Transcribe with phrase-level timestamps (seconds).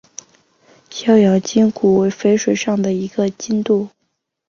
[0.89, 3.87] 逍遥津古为淝水上的一个津渡。